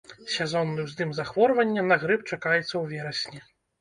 Сезонны 0.35 0.85
ўздым 0.85 1.11
захворвання 1.19 1.85
на 1.93 1.99
грып 2.05 2.21
чакаецца 2.33 2.65
ў 2.65 2.83
верасні. 2.95 3.39